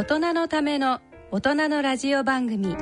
[0.00, 0.98] 大人のための
[1.30, 2.74] 大人のラジオ番組。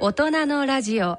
[0.00, 1.16] 大人のラジオ。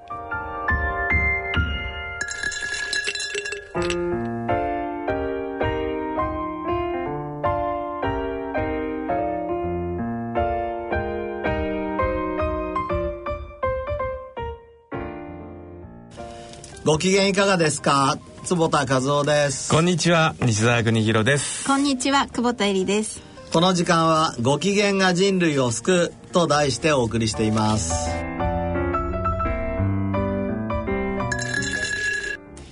[16.84, 18.18] ご機嫌いかがですか？
[18.44, 19.72] 坪田和夫です。
[19.72, 20.36] こんにちは。
[20.42, 21.66] 西澤邦弘です。
[21.66, 22.28] こんにちは。
[22.28, 28.10] 久保田恵里ですこの時間はご機嫌が人類を救うと題してお送りしています。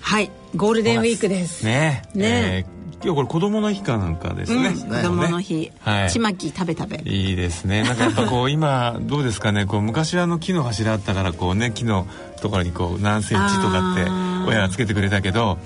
[0.02, 1.66] はいゴールデンウィークです。
[1.66, 2.66] ねね。
[2.68, 6.10] えー今日これ子供の日かなんかですね、うん、子供の日、はい。
[6.10, 7.04] ちまき食べ食べ。
[7.06, 7.84] いいですね。
[7.84, 9.68] なんかやっぱこう 今どうですかね？
[9.68, 12.08] こう昔はあの木の柱あったからこうね木の
[12.42, 14.10] ところにこう何センチとかって
[14.48, 15.60] 親がつけてくれたけど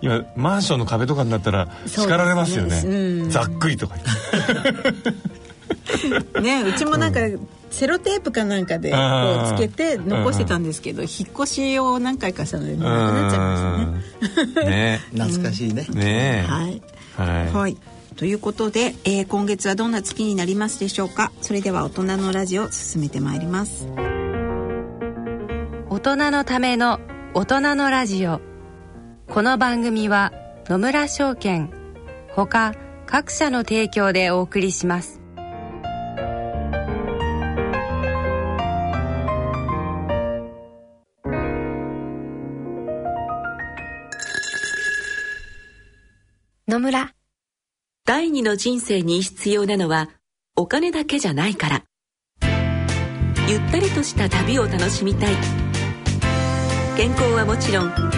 [0.00, 2.82] 今マンションの壁とかになったら叱られますよね。
[2.82, 3.30] ねうん。
[3.30, 3.96] ざっくりとか。
[6.02, 7.20] 言ってねうちもなんか、
[7.70, 8.96] セロテープかなんかでこ
[9.44, 14.70] うつけて残してたんですけど、引っ越しを何回かしたのでもうなくなっちゃいましたね。
[14.70, 15.00] ね。
[15.12, 16.50] 懐かしい ね、ねえ。
[16.50, 16.82] はい、
[17.16, 17.76] はい、はい、
[18.16, 21.32] ということで、えー今月はどんな月になりますでしょうか？
[21.42, 23.86] それでは大人のラジオ進めてまいります。
[25.90, 27.00] 大人のための
[27.34, 28.40] 大人のラジオ
[29.30, 30.32] この番組は
[30.68, 31.70] 野村証券
[32.30, 35.20] ほか各社の提供でお送りします。
[46.66, 47.12] 野村。
[48.06, 50.08] 第二の人生に必要なのは
[50.56, 51.84] お金だけじゃないから。
[53.46, 55.34] ゆったりとした旅を楽しみたい。
[56.96, 58.17] 健康はもちろん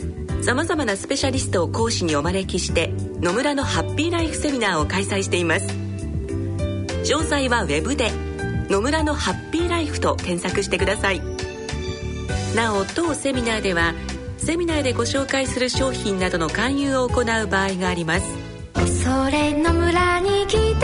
[0.41, 2.91] さまざまなスペシャリストを講師にお招きして
[3.21, 5.67] 野村のハッピーライフセミナーを開催しています。
[7.03, 8.11] 詳細はウェブで
[8.69, 11.21] 「野村のハッピーライフ」と検索してください。
[12.55, 13.93] なお当セミナーでは
[14.37, 18.25] セミナーでご紹介する商品などの勧誘を行う場合があります。
[19.03, 20.75] それの村に来てみよ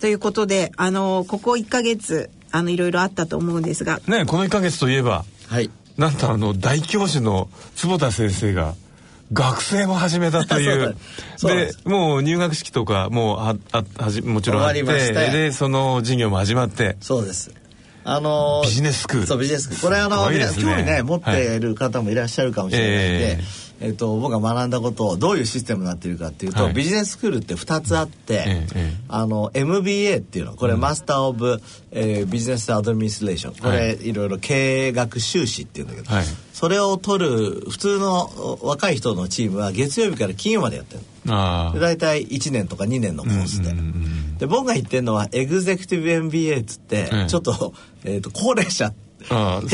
[0.00, 4.00] ということであのここ1ヶ月あのいろいろあったと思うんですが。
[4.06, 5.70] ねこの1か月といえばはい。
[5.96, 8.74] なんとあの大教授の坪田先生が
[9.32, 10.96] 学生も始めたという。
[11.42, 16.96] でもう入学式とかもうああはじもちろんあってでその授業も始まって。
[17.00, 17.50] そうです。
[18.06, 19.26] あのービジネススクール。
[19.26, 19.82] そうビジネススクール。
[19.82, 20.38] これあの、ね。
[20.60, 23.44] 興味ね持っている方もいらっしゃるかもしれないんで、え
[23.80, 26.72] えっと僕が学んだことをどういうシステムになっているかっていうと、はい。
[26.72, 28.92] ビジネススクールって2つあって、ええええ。
[29.08, 33.54] あの MBA っていうのこれ、マスター・オブ、えービジネス・アドミニストレーション。
[33.56, 36.24] これ、、はいろいろ経営学修士っていうんだけど、はい。
[36.52, 38.30] それを取る普通の
[38.62, 41.00] お若い人のチームは月曜日から金曜までやってる
[41.80, 43.70] 大体1年とか2年のコースで。
[43.70, 47.26] うんうんうんで僕が言ってるのはエグゼクティブ MBA っつって、ええ。
[47.28, 47.72] ちょっと,、
[48.04, 48.92] えー、と高齢者
[49.30, 49.68] ああ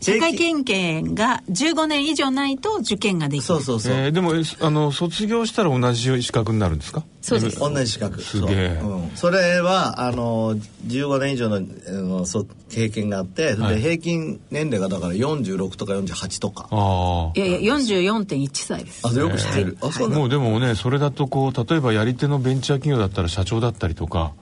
[0.00, 7.04] 社会経験が15年以上ないと受験ができるそうそうそう、えーでもえあの卒業したら同じ資格になるんですか？
[7.22, 7.58] そうです。
[7.58, 8.20] 同じ資格。
[8.20, 8.78] すげえ。
[8.82, 13.76] そう,、うん、それはあの15年以上のあのそ経験があって、はい。
[13.76, 16.68] で平均年齢がだから46とか48とか。
[16.70, 19.08] ああいやいや44.1歳です。
[19.08, 20.20] あよく知ってる、あそうなの？
[20.20, 24.34] もうでもねそれだとこう例えばやり手のベンチャー企業だったら社長だったりとか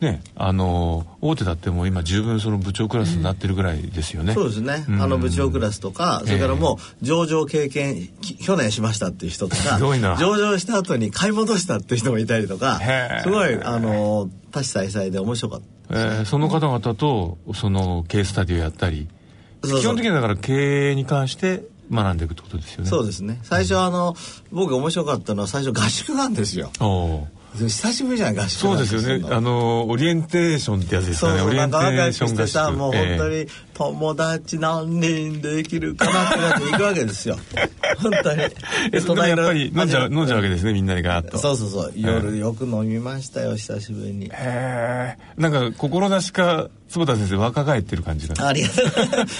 [0.00, 5.02] ねあの大手だってもう今十分その部長クラスになってるぐらいですよね、そうですね、うん。
[5.02, 10.16] あの部長クラスとかそれからもう上場経験き去年しましたっていう人とかすごいな。
[10.16, 12.80] 上場した後に買い戻したっていう人もいたりとか
[13.22, 19.08] すごいあの多種多彩で面白かったえーその方々とそのケーススタディをやったり
[19.62, 22.88] 基本的にはだから経営に関して学んでいくってことですよね。
[22.88, 23.40] そうですね。
[23.42, 24.14] 最初あの
[24.52, 26.70] 僕が面白かったのは最初合宿なんですよ
[27.56, 29.26] 久しぶりじゃない合宿そうですよね。
[29.30, 37.36] あのオリエンテーションってやつですそうかねオリエンテなんか若ーい人してション合宿さもう本当えに友達何人できるかなってなって行くわけですよ。
[37.98, 38.42] 本当に。
[38.42, 38.50] ー
[38.92, 41.38] えそれやっぱり飲んじゃう飲んじゃうわけですねみんなでガーッと。
[41.38, 41.92] そうそうそう。
[41.96, 44.26] 夜よく飲みましたよ久しぶりに。
[44.26, 48.46] へえなんか心なしか坪田先生若返ってる感じが。
[48.46, 48.86] ありがとう。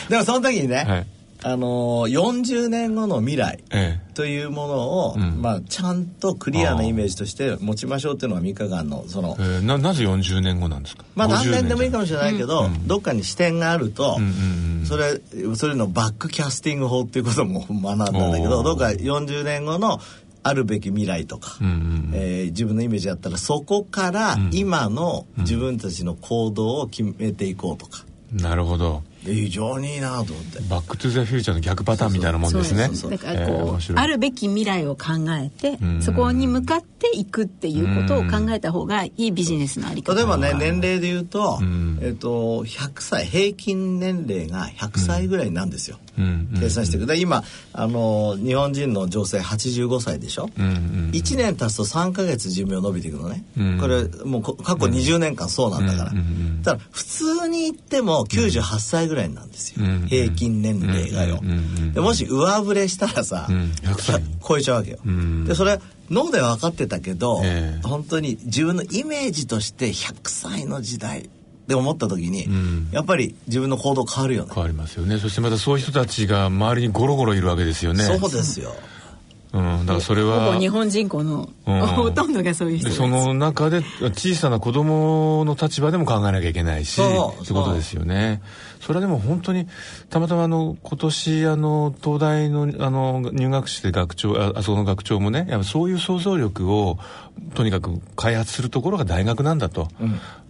[0.08, 1.06] でもその時にね、はい
[1.42, 4.74] あのー、40年後の未来えというもの
[5.08, 5.40] を、うん。
[5.40, 9.44] まあ、ちゃんとクリアなイメージとして持ちましょうっていうのが3日間のそのえ、え。
[9.58, 11.04] ーななぜ40年後なんですか？
[11.14, 14.86] まあ何年でもいいかもししれないけど、どっかに視点があると、うんうんうん。
[14.86, 15.20] それ
[15.56, 20.00] それのバックキャスティング法っていうことも学んだんだけどどっか40年後の
[20.42, 29.02] あるべき未来とか、うんうんえー自分のイメージだったらそこから今の自分たちの行動を決めていこうとか、なるほど。
[29.02, 30.60] で非常にいいなと思って。
[30.68, 32.88] バックトゥザフューチャーの逆パターンみたいなもんですね。
[32.88, 35.08] だからえーこう、あるべき未来を考
[35.38, 36.02] えて、ん。
[36.02, 40.14] そこに向かっていくっていうことを考えた方がいいビジネスのあり方。
[40.14, 41.98] 例えばね年齢で言うと,、ん。
[42.02, 46.09] えっと100歳平均年齢が100歳ぐらいなんですよ、うんうん
[46.58, 53.78] 計算していくで今あの日本人の女性85歳でしょ、うんうん1年経つと3ヶ月寿命伸びていくのね、うん。
[53.80, 60.06] これもうこ過去20年間そうなんだから、うんうんうんただ普通に言っても98歳ぐらいなんですよ、うん。
[60.06, 63.72] 平均年齢がよ、うんうんうんでもし上振れしたらさ、うん。
[63.82, 64.22] 100歳。
[64.46, 65.44] 超えちゃうわけよ、ん。
[65.46, 65.80] でそれ
[66.10, 67.86] 脳で分かってたけど、ええ。
[67.86, 71.30] 本当に自分のイメージとして100歳の時代
[71.70, 72.88] で思った時に、ん。
[72.90, 74.50] やっぱり自分の行動変わるよね。
[74.52, 75.18] 変わりますよね。
[75.18, 78.02] そしてまたそういう人たちが周りにゴロゴロいるわけですよね。
[78.02, 78.74] そうですよ。
[79.52, 81.80] うん、だからそれほはぼ日本人口の、うん。
[81.86, 88.42] ほとんどがそういう人その中で小さな子供の立場でも考えなきゃいけないしそうってことですよね。
[88.44, 89.68] それはでも本当に
[90.08, 96.98] たまたまあの今年あの東大のあの入学して学長ああそこの学長もねやっぱそういう想像力を
[97.54, 99.88] とにかく開発するところが大学なんだと、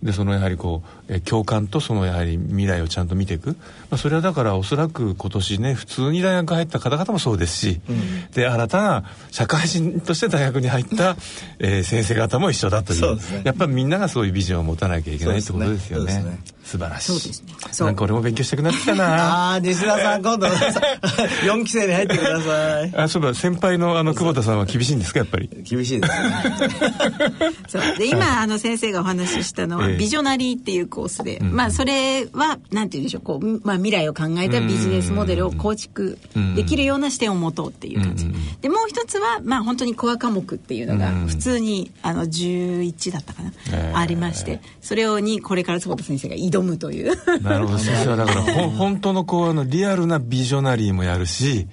[0.02, 3.56] でそのやはりこうえ共感とそのやはり未来をちゃんと見ていく、ま
[3.92, 7.80] あ、それはだからおそらく今年ね普通に大学入った方々もそうですし、
[8.34, 11.16] で新たな社会人として大学に入った、
[11.58, 12.98] えー先生方も一緒だという。
[12.98, 13.42] そうですね。
[13.44, 16.12] やっぱりみんながそういうビジョンを持たなきゃいけないってことですよね。
[16.12, 16.38] そうですね。
[16.62, 17.12] 素晴らしい。
[17.12, 17.54] そうですね。
[17.72, 17.86] そう。
[17.88, 19.50] なんか俺も勉強したくなってきたな。
[19.50, 22.92] ああ西田さん今度4期生に入ってください。
[22.96, 25.48] あそういえば先輩のあの久保田さんは厳しいんですかやっぱり？
[25.62, 26.20] 厳しいですね。
[27.68, 27.82] そう。
[27.98, 29.96] で今あの先生がお話ししたのは、ええ。
[29.96, 33.22] ビジョナリーっていうコースで、まあそれはなんて言うんでしょう。
[33.22, 36.18] こう、まあ、未来を考えたビジネスモデルを構築
[36.56, 38.26] できるような視点を持とうっていう感じ、
[38.60, 41.26] でもう一つはまあ本当にコア科目っていうのがうん。
[41.26, 43.92] 普通にあの11だったかな、ええ。
[43.94, 44.60] ありまして。
[44.80, 47.14] それをにこれから坪田先生が挑むという。
[47.42, 47.78] なるほど。
[47.78, 51.68] 先生はだから本当のこうあのリアルなビジョナリーもやるし、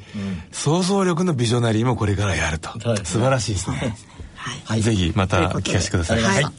[0.52, 3.96] 想像力のビジョナリーもこれからやると、はい素晴らしいですね、
[4.36, 4.82] はい。
[4.82, 6.22] ぜひまた聞かせてください。
[6.22, 6.54] はいはい。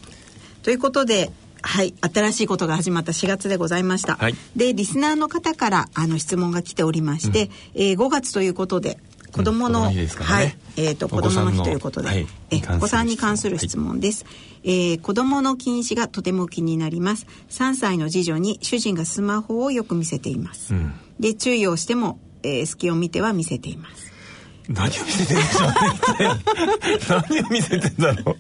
[0.63, 1.31] ということで、
[1.63, 4.17] はい、新しいことが始まった4月でございました。
[4.17, 4.35] はい。
[4.57, 8.99] で、リスナーの方からあの質問が来ておりまして、えー5月ということで、
[9.33, 14.25] 子供の、うんはい、えっ、と、子供の日ということで、お子さんのはいえお子さんに関する質問です。
[14.65, 17.27] えー子供の禁止がとても気になります。
[17.51, 20.75] 3歳の次女に主人がスマホをよく見せています。
[20.75, 24.08] うんで、注意をしても、えー隙を見ては見せています。
[24.69, 25.71] 何を見せてんでしょう
[27.31, 28.37] 何を見せてんだろ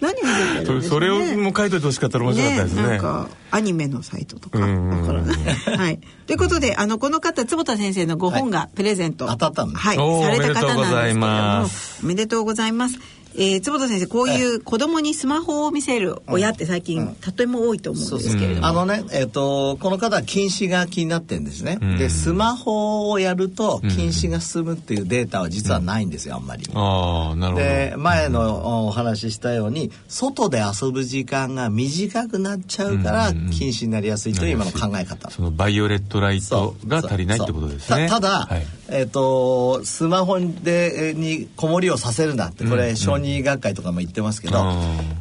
[0.00, 2.82] 何見せてるんうですかねそれをもう書いといてほしかったら面白かったですね。
[2.82, 4.58] なんかアニメのサイトとか。
[4.58, 5.76] からない。
[5.76, 6.00] はい。
[6.26, 11.66] ということで、あのこの方坪田先生のご本がプレゼント、当たったんですはい、おーされた方なんですけれどおめでとうございもま、
[12.02, 12.98] おめでとうございます。
[13.36, 21.76] えー、坪田先生こういう子供にスマホを見せる親って最近、とても多いと思うんですけれども、あのね、えっ、と、この方は禁止が気になってるんですね。
[21.76, 21.98] ん。
[21.98, 26.64] で、スマホをやると禁止が進むっていうデータは実はないんですよ、あんまり。
[26.74, 27.64] ああなるほど。
[27.64, 35.30] で前のお話ししたように外で遊ぶ時間が短くなっちゃうから禁止になりやすいという今の考え方。
[35.30, 38.08] そのバイオレットライトが足りないってことですね。
[38.08, 44.74] たただ、はいえっ、とスマホでえーに子守りをさせるなってこれ小児学会とかも言ってますけど、うん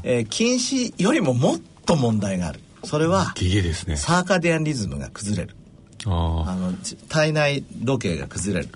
[0.04, 2.60] えー禁止よりももっと問題がある。
[2.84, 3.34] それは
[3.88, 5.56] ねサーカディアンリズムが崩れる。
[6.06, 8.70] ああのち体内時計が崩れる。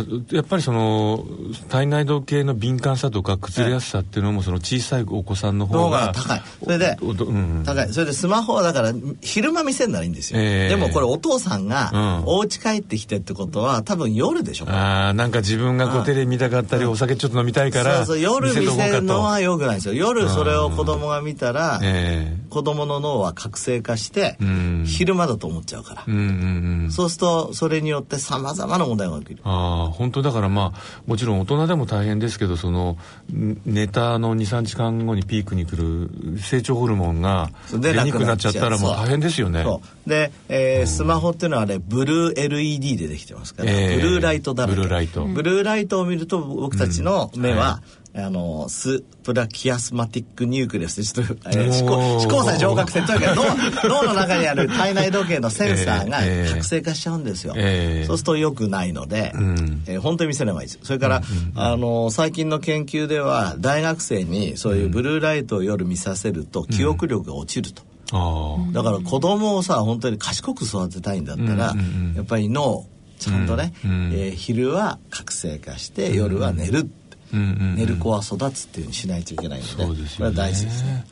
[0.00, 1.24] あやっぱりその
[1.68, 6.42] 体内時計の敏感さとか崩れやすさっていうのもその小さいお子さんの方方がが高い。
[6.62, 7.92] それで、うんうん高い。
[7.92, 10.40] それでスマホはだから昼間見せるならいいんですよ。
[10.40, 14.68] ええでもこれお父さんがうんお家帰ってきてってことは多分夜でしょ。
[14.68, 19.94] ああなんか自分がこあうテレビ見たかったりお酒ちょっと飲みたいからそうそう夜見せるのはと良くないんですよ。
[19.94, 26.10] 夜それを子供が見たらえ子供の脳は覚醒化してうん昼間だと思っちゃうからえ。
[26.10, 29.40] うんうんうんそうするとそれによって様々な問題が起きる。
[29.44, 32.96] ああ本当だからまあもちろん大人でも大変ですけどその
[33.32, 39.64] ん寝たの23時間後にピークに来る成長ホルモンが出にくくなっちゃったらもう大変ですよね。
[40.06, 44.00] で、えースマホっていうのはあれブルー LED でできてますから、えー。
[44.00, 44.76] ブルーライトだらけ。
[44.76, 45.24] ブルーライト。
[45.24, 47.82] ブルーライトを見ると僕たちの目は、
[48.16, 53.42] あのスプラキアスマティックニュークレスちょっと、えー、思考思考際上覚性というか脳
[54.02, 56.18] 脳の中にある体内時計のセンサーが
[56.52, 60.78] 覚醒化しちゃうんですよ、えー、そうするとよくないので、うん、えー、本当に見せればいいです。
[60.84, 67.82] それから、うんうん、あの最近の研究では大学生にそういうブルーライトを夜見させると記憶力が落ちると、
[68.16, 72.86] うん、だから子供をさ本当に賢く育てたいんだったら、うんうんうん、やっぱり脳
[73.18, 77.03] ちゃんとね、うんうん、えー、昼は覚醒化して夜は寝るって
[77.34, 81.04] 寝る子は育つっていうふうにしないといけないのでそうです大事ですね。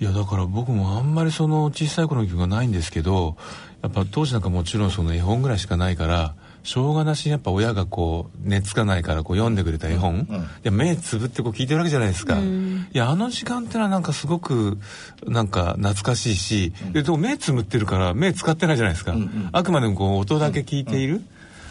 [0.00, 3.36] いやだから僕もあんまりその小さい頃の記憶がないんですけど
[3.82, 6.34] やっぱ当時なんかもちろんその絵本ぐらいしかないから
[6.64, 10.26] しょうがなしにやっぱ親がこう寝つかないからこう読んでくれた絵本、うん、
[10.62, 14.78] で目つぶってこう聞いてるわけじゃないですか、うん、いやあの時間ってのはなんかすごく
[15.24, 21.22] なんか懐かしいし、でも目つむってるから目使ってないじゃないですか、うんうん、あくまでもこう音だけ聞いている、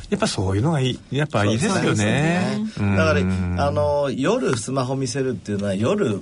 [0.09, 0.99] やっぱそういうのがいい。
[1.11, 6.21] やっぱいいですよね、ね、だからあの夜スマホ見せるっていうのは夜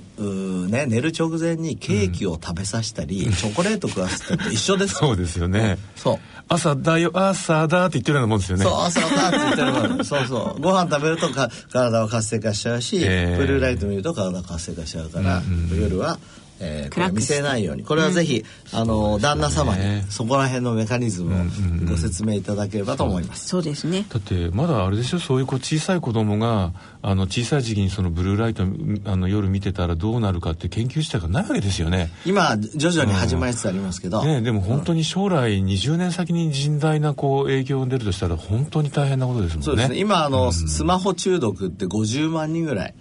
[0.68, 4.94] ね寝る直前にケーキを食べさせたり、うん、チョコレート食わせたり一緒です。
[4.98, 6.18] そうですよね、そう。
[6.48, 8.64] 朝だよ朝だって言ってるようなもんですよね。
[8.64, 10.04] そう朝だって言ってるもん。
[10.04, 10.60] そうそう。
[10.60, 16.18] ご飯食べるとか体は活性化しちゃうし、えー、ブルーライト見ると体活性化しちゃうから、夜は
[16.60, 17.82] えー、これ見せないように。
[17.84, 21.44] これはぜひ、うん、あの、ね、旦那様にそこら辺のメカニズムを
[21.88, 24.06] ご説明いただければと思います、そうですね。
[24.08, 25.18] だってまだあれでしょ？
[25.18, 26.72] そういうこう小さい子供が
[27.02, 28.64] あの小さい時期にそのブルーライト
[29.04, 32.10] あの夜見てたらどうなるかって研究自体がないわけですよね。
[32.24, 39.64] 今徐々に始まりつつありますけど、ね、でも本当に将来20年先に甚大なこう影響が出るとしたら本当に大変なことですもんね。
[39.64, 39.98] そうですね。
[39.98, 42.94] 今あの、うん、スマホ中毒って50万人ぐらい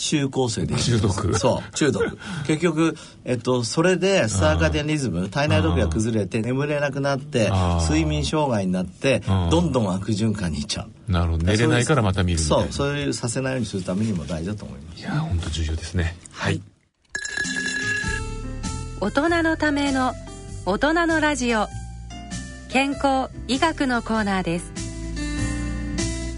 [0.00, 1.38] 中高生で中毒。
[1.38, 2.18] そう中毒。
[2.46, 7.52] 結局、えっと、それでサーカディアンリズム体内時計が崩れて眠れなくなって
[7.82, 11.12] 睡眠障害になってどんどん悪循環にいっちゃう。
[11.12, 11.44] なるほど。
[11.44, 15.00] 寝れないからまた見るそうそういうさせないようにするためにも大事だと思います。
[15.00, 16.16] いや本当重要ですね。
[16.32, 16.62] はい。
[19.02, 20.14] 大人のための
[20.64, 21.68] 大人のラジオ。
[22.70, 24.72] 健康医学のコーナーです。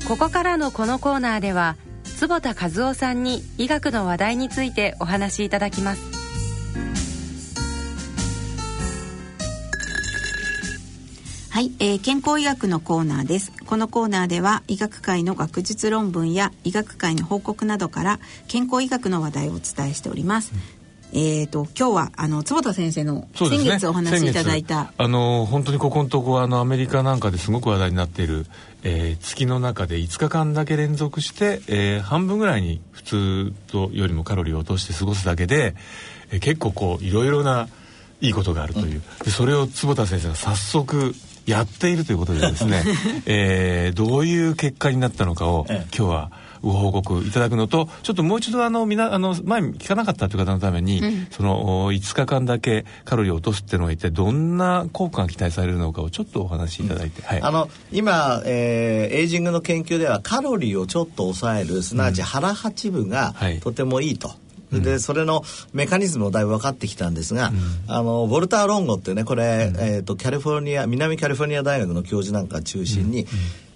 [0.08, 1.76] ここからのこのコーナーでは
[2.22, 6.02] 坪田和夫さんに医学の話題についてお話しいただきます。
[11.50, 13.52] はい、えー、健康医学のコーナーです。
[13.66, 20.52] このコーナーでは医学界の学術論文や医学界の報告などから健康医学の話題をお伝えしております、
[21.14, 28.46] えーと、今日はあの坪田先生の先月お話しいただいた、ね、あの本当にここのとこあのアメリカなんかですごく話題になっている、
[28.82, 35.74] えー、月の中で5日間だけ連続して、えー、半分ぐらいに普通とよりもカロリーを落として過ごすだけで、
[36.30, 37.68] えー、結構こういろいろな
[38.22, 41.14] いいことがあるという、うん、でそれを坪田先生が早速
[41.44, 42.84] やっているということでですね、
[43.26, 46.30] えー、どういう結果になったのかを、今日は
[46.62, 64.30] ご報告いただくのとちょっともう一度あのみなあの前聞かなかったという方のために、うん、その5日間だけカロリーを落とすっていうのは一体どんな効果が期待されるのかをちょっとお話しいただいて、うん、はい、あの今、えー、エイジングの研究ではカロリーをちょっと抑えるすなわち腹八分がとてもいいと。
[64.72, 65.42] うん、でそれの
[65.72, 73.26] メカニズムもだいぶ分かってきたんですが、うん、あのボルター・ロンゴってねこれ、うん、えーと、リフォルニア南カリフォルニア大学の教授なんか中心に、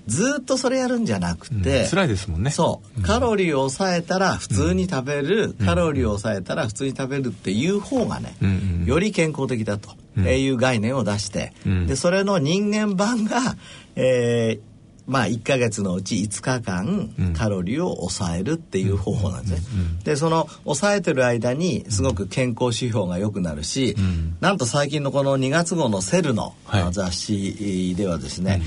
[0.06, 2.50] ずっとそれやるんじゃなくて、うん、辛いですもんね。
[2.50, 8.36] そう、カロリーを抑えたら普通に食べる、カロリーを抑えたら普通に食べるっていう方がね、
[8.84, 9.90] より健康的だと。
[10.18, 11.52] いう概念を出して、
[11.86, 13.56] でそれの人間版が、
[13.96, 14.60] えー、
[15.06, 19.66] まあ1か月のうち5日間カロリーを抑えるっていう方法なんですね。
[20.04, 23.96] でその抑えてる間にすごく健康指標が良くなるし、
[24.40, 26.54] なんと最近のこの2月号の「セルの
[26.90, 28.62] 雑誌ではですね、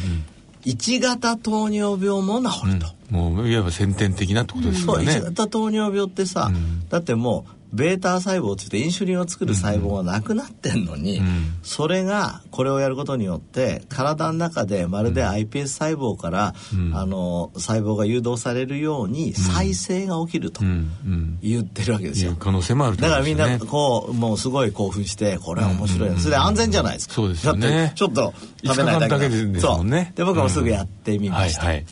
[0.70, 11.26] 1型糖尿病も治ると、うん、もういわば先天的なってことですよね、そう1型糖尿病ってさ、うん、だってもうベータ細胞ってってインシュリンを作る細胞がなくなってんのに、うん、
[11.62, 20.62] それがこれをやることによって体の中でまるで iPS 細胞から、うん、あの細胞が誘導されるように再生が起きると
[21.42, 22.36] 言ってるわけですよ。
[22.40, 27.14] 可能性もある、ね、だからみんなこうもうすごい興奮してこれは面白い、うん、それで安全じゃないですか。
[27.14, 27.94] そうですよね。
[27.96, 28.34] ちょっと
[28.66, 29.60] 食べないだけで。
[29.60, 30.14] すもんね。
[30.16, 31.66] で僕もすぐやってみました。
[31.66, 31.86] はいはい、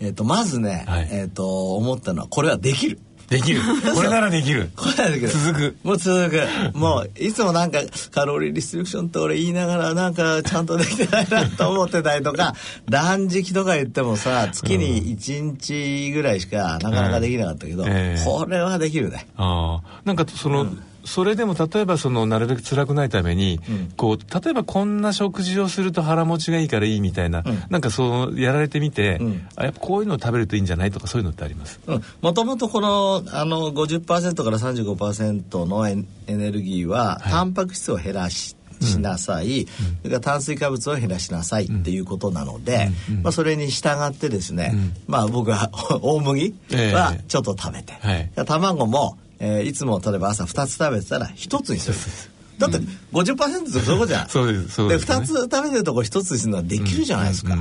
[0.00, 2.98] えっ、ー、とまずね、はい、えっ、ー、と思ったのはこれはできる。
[3.28, 3.60] できる。
[3.94, 4.70] これならできる。
[4.76, 5.28] これならできる。
[5.28, 5.76] 続く。
[5.82, 6.78] もう続く。
[6.78, 7.80] もう、いつもなんか、
[8.12, 12.54] カロリーリストリクションって俺言いながら、なんか、ちゃんとできてないなと思ってたりとか、
[12.88, 19.26] 断食とか言ってもさ、月に1日ぐらいしかなかなかできなかったけど、うんえー、これはできるね。
[19.36, 20.00] ああ。
[20.04, 31.80] なんか、その、うんそれでも例えばそのなるべく辛くないために、うん、こう例えばこんな食事をすると腹持ちがいいからいいみたいな、うん、なんかそうやられてみて、うん、あやっぱこういうのを食べるといいんじゃないとかそういうのってあります？
[32.20, 39.72] もともとこのあの50%から35%のエネルギーは、はい、タンパク質を減らししなさい、うん、そ
[40.04, 45.70] れから炭水化物を減らしなさいっていうことなので、うん、まあ、それに従ってですね、うん、まあ僕は
[46.02, 52.36] 大麦はちょっと食べて、えーはい、卵も、えー、いつも例えば朝2つ食べてたら1つにする。
[52.58, 52.78] だって
[53.12, 54.28] 50%ってそことじゃん。
[54.28, 54.68] そうです。
[54.70, 57.56] そうです、ね、で、2つ食べてるとこ1つにするのはできるじゃないですか。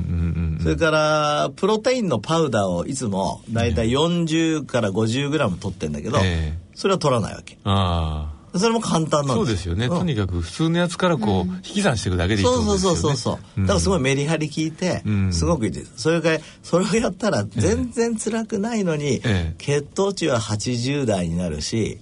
[0.62, 7.58] それから、プロテインのパウダーをいつもだいたい40から50グラム取ってんだけど、えー、それは取らないわけ。
[7.66, 8.35] ああ。
[8.58, 15.94] それも簡単なんそうですよね、とにかく普通のやつからこう、引き算していくだけでいいそうそうそうそうそう、だからすごいメリハリ効いて、すごくいいです。
[15.98, 19.22] それがそれをやったら全然辛くないのに、
[19.58, 22.00] 血糖値は80代になるし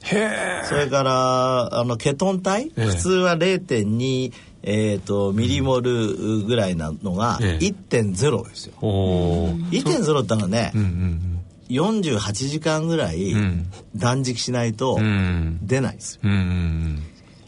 [0.67, 4.31] それからあのケトン体、普通は0.2
[4.65, 8.73] えーと、ミリモルぐらいなのが1.0ですよ。
[8.79, 10.89] 1.0ってのはね、うんうんう
[11.29, 11.32] ん
[11.73, 13.33] 48時間ぐらい
[13.95, 14.99] 断食しないと
[15.61, 16.21] 出ないですよ。
[16.23, 16.31] うん。
[16.31, 17.03] うん。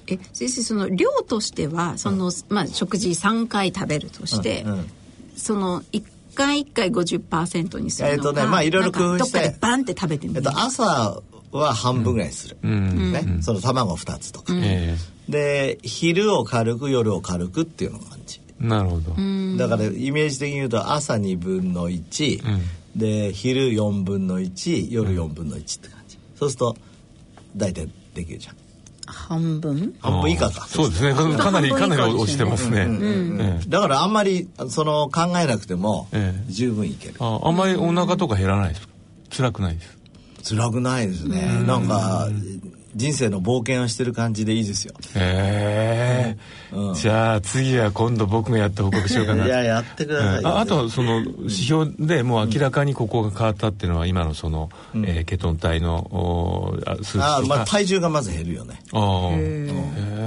[0.07, 4.91] え先生その量としてはその、まあ、食事3回食べるとして、うんうん、
[5.35, 6.03] その1
[6.35, 13.13] 回1回50%にするのか、えーとねまあ、いろいろ工夫してどっかでバンって食べてみる、えっと、朝は半分ぐらいする、うん。
[13.13, 14.61] ね、その卵2つとか、うん、
[15.27, 18.41] で昼を軽く夜を軽くっていうのが感じ。
[18.59, 19.15] なるほど。
[19.57, 22.61] だからイメージ的に言うと朝2分の1、うん
[22.95, 26.77] で昼4分の1夜4分の1って感じ、そうすると
[27.55, 28.55] 大体できるじゃん。
[29.07, 29.95] 半分？
[29.99, 30.65] 半分以下か。
[30.67, 31.13] そうですね。
[31.13, 36.07] かなりかなり押してますね、うんうんだからあんまりその考えなくても
[36.47, 38.87] 十分いける、ああんまりお腹とか減らないです
[39.29, 39.81] 辛くないで
[40.43, 40.55] す？
[40.55, 41.63] 辛くないですね。
[41.67, 42.29] なんか
[42.95, 44.93] 人生の冒険をしてる感じでいいですよ。
[45.15, 46.35] へ
[46.71, 49.45] え、うん、じゃあ次は今度僕がやって報告しようかな。
[49.45, 58.79] いややってください、うん、ああとその指標でもう明らかにここが変わったっていうのは今のその、うん、えー、ケトン体の数値あまあ体重がまず減るよね。
[58.93, 59.29] あ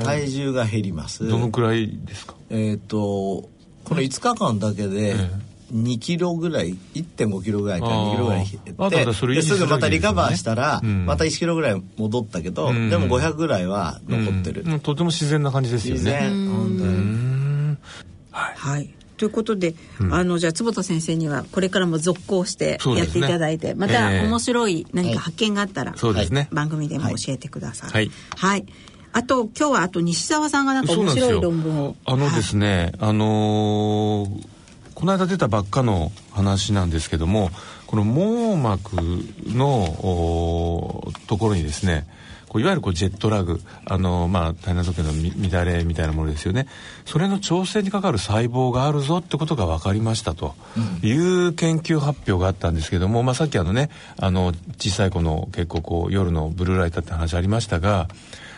[0.02, 1.26] あ体重が減ります。
[1.26, 2.34] どのくらいですか？
[2.50, 16.00] えっ、とこの5日間だけで、えー2キロぐらい1.5キロぐらいから2キロぐらい減ってですぐまたリカバーしたら、また1キロぐらい戻ったけど、でも500ぐらいは残ってる、とても自然な感じですよね。
[16.00, 16.48] 自然。
[16.48, 17.28] 本当に
[18.31, 18.94] はい、はい。
[19.18, 27.90] ということで、うん、あのじゃあ坪田先生にはこれからも続行してやっていただいて、ね、また面白い何か発見があったら、そうですね、番組でも教えてください。
[27.90, 28.66] はい、はい、
[29.12, 31.96] あと今日はあと西澤さんがなんか面白い論文を。
[32.07, 34.58] あのですね、はい、あのー
[34.98, 37.50] この間出たばっかの話なんですけども
[37.87, 38.96] この網膜
[39.46, 42.04] のところにですね
[42.48, 45.11] こういわゆるこうジェットラグあの、まあ、体内時計の
[45.52, 46.66] 乱れみたいなものですよね
[47.04, 50.56] それの調整にかかる細胞があるぞってことが分かりましたと
[51.04, 58.08] いう研究発表があったんですけども、まあ、さっきあのねあの小さい子の結構こう夜のブルーライトって話ありましたが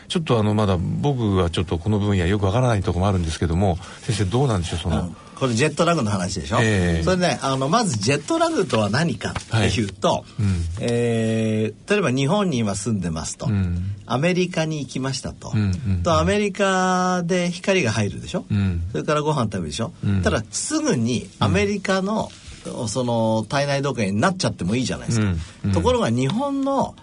[0.09, 5.14] ちょっとあのまだ僕はちょっとこの分野よくわからないところもあるんですけども先生どうなんでしょうその。
[5.40, 10.22] これジェットラグの話でしょ、えー、それねあのまずジェットラグとは何かっていうと、はい。
[10.38, 22.31] うん、えー、例えば日本に今住んでますと、うん、アメリカに行きましたと、うんうん、とアメリカで光が入るでしょ、うん、それからご飯食べるでしょ、うん、ただすぐにアメリカの、
[22.87, 26.94] その体内時計になっちゃってもいいじゃないですか、ところが日本の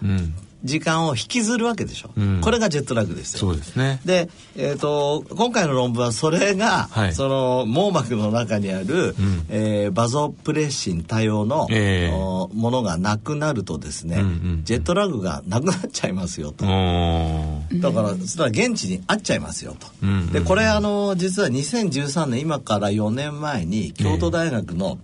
[0.64, 3.38] 時間を引きずるわけでしょ、うん、これがジェットラグですよ。
[3.40, 4.00] そうですね。
[4.04, 16.64] で、えーと、今回の論文はそれが、はい、その網膜の中にある、うん、えー、バゾプレッシン多様の、えー、ものがなくなるとですね、うんうん、ジェットラグがなくなっちゃいますよと。
[16.64, 24.98] だからそれは現地にあっちゃいますよと、うんうん、でこれあの実は2013年今から4年前に京都大学の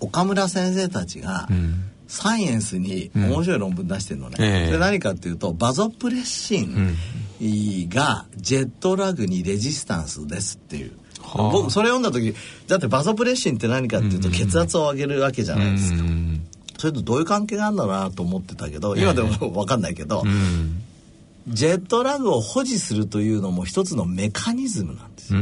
[0.00, 6.96] 岡村先生たちが、うんサイエンスに面白い論文出してるのね、うん、で何かっていうとバゾプレッシン
[7.88, 10.92] がジェットラグにレジスタンスですっていう、
[11.22, 12.34] はあ、僕それ読んだ時
[12.66, 16.46] だってバゾプレッシンって何かっていうと血圧を上げるわけじゃないですか、うん、
[16.78, 20.24] それとどういう関係があるんだろうなと思ってたけど今でも分かんないけど、
[21.48, 25.40] ジェットラグを保持するというのも一つのメカニズムなんですよ。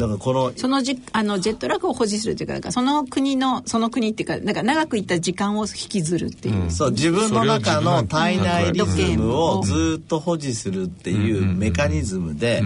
[0.00, 12.62] だからこのそのじあのジェットラグを保持するというかその国のその国っていうかなんか長くいった時間を引きずるっていう、うん、そう自分の中の体内リズムをずっと保持するっていうメカニズムで、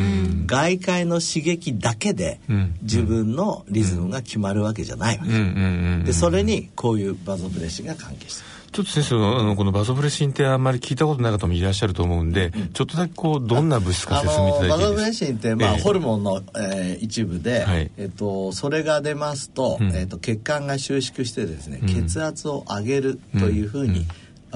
[0.47, 2.41] 外界の刺激だけで
[2.83, 14.77] 自分のリズムが決まるわけじゃないわけ、でそれにこういうバゾプレッシュが関係してるちょっと先生あのこのバソプレシンってあんまり聞いたことない方もいらっしゃると思うんで、うん、ちょっとだけこうどんな物質か説明いただいていいですか？
[14.77, 24.07] バソプレシンって、まあ、えー、ホルモンの、えー、一部で、はい、えっと、それが出ますと,、えっと血管が収縮してですね、血圧を上げるというふうに、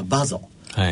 [0.08, 0.36] バゾ。
[0.36, 0.46] はい、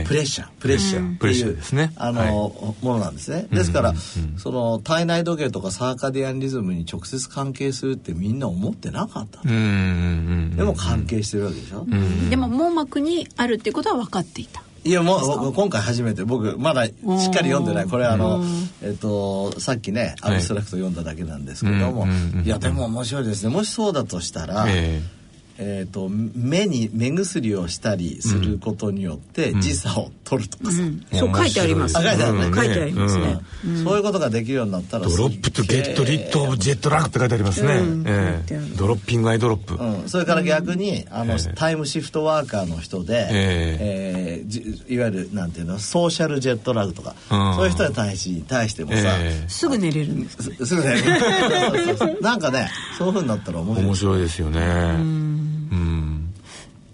[0.07, 1.93] プレッシャープレッシャーっていう、ですね。
[1.97, 3.47] あの、はい、ものなんですね。
[3.51, 3.95] ですから、
[4.37, 11.87] その体内時計とかサーカディアンリズムに直接関係するってみんな思ってなかったでも関係してるわけでしょ。
[12.31, 14.63] でも網膜にあるっていうことは分かっていた。
[14.85, 17.87] いやもう今回初めて僕まだしっかり読んでない。
[17.87, 18.45] これあの
[18.83, 22.07] えっとさっきねアブストラクト読んだだけなんですけども、
[22.45, 23.53] いやでも面白いですね。
[23.53, 25.16] もしそうだとしたら、えー
[25.59, 30.89] えーと、目に目薬をしたりすることによって時差を取るとかさ、うん。
[30.89, 33.41] うん、そう書いてあります、ね、書いてあるね、書いてありますね、
[33.85, 37.71] そういうことができるようになったらドロップとゲットリットオブジェットラグって書いてありますね、
[38.07, 52.21] えー、ドロッピングアイドロップ、うん、それから逆にあの、えー、タイムシフトワーカーの人で、えー、えー、いわゆるなんていうのソーシャルジェットラグとか、そういう人に対し対してもさ、えー、すぐ寝れるんですすぐ寝れる。
[52.21, 53.87] なんかねそういうふうになったら面白い。
[53.87, 54.61] 面白いですよね。
[54.61, 54.63] う
[55.03, 55.26] ん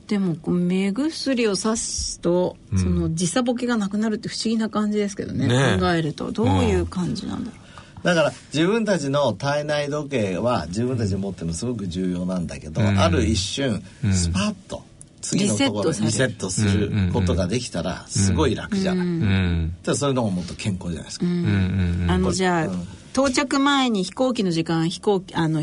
[0.06, 6.32] でも目薬をさすと、うん、その時差ボケがなくなるって不思議な感じですけどね、ね、考えると。
[6.32, 7.56] どういう感じなんだろ
[8.02, 14.82] う、だから自分たちの体内時計は自分たち持ってるのすごく重要なんだけど、うん、ある一瞬スパッと
[15.22, 22.68] 次のところリセットすることができたらすごい楽じゃない、うん、うん、それの方がもっと健康じゃないですか、あのじゃあ、
[23.12, 25.62] 到着前に飛行機の時間飛行機あの、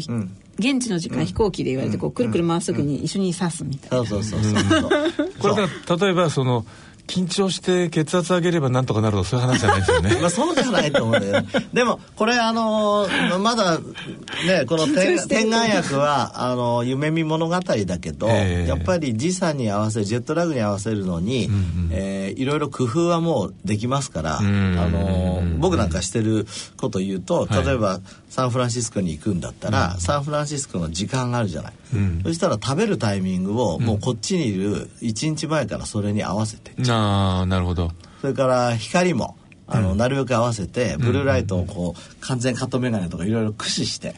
[0.59, 5.31] 現地の時間、飛行機で言われてこうくるくる回す時に一緒に刺すみたいな、そうそうそうそう。
[5.39, 6.65] これが例えばその
[7.09, 10.17] 緊張して血圧上げればなんとかなるとそういう話じゃないですよね。
[10.21, 11.47] まあそうじゃないと思うんだよ、ね。
[11.73, 26.45] でもこれあのー、まだねこの天天眼薬はあの夢見物語だけど、えー、やっぱり時差に合わせるジェットラグに合わせるのに、うんうん、えー、いろいろ工夫はもうできますから、あのー、僕なんかしてる
[26.77, 31.73] こと言うと例えば、サンフランシスコに行くんだったら、サンフランシスコの時間があるじゃない。
[31.93, 37.91] うん、そしたら食べるタイミングをもうこっちにいる1日前からそれに合わせて、うん、ああなるほど。
[38.21, 39.35] それから光も
[39.67, 44.15] あの、うん、なるべく合わせてブルーライトをこう完全カット眼鏡とかいろいろ駆使して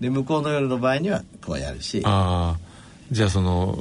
[0.00, 2.02] で向こうの夜の場合にはこうやるし。
[2.04, 2.56] あ
[3.10, 3.78] じゃあその